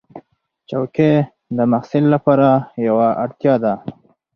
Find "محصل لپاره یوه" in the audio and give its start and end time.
1.71-3.07